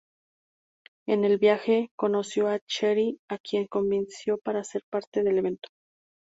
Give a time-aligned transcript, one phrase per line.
[1.05, 5.69] En el viaje, conoció a Chery a quien convenció para ser parte del evento.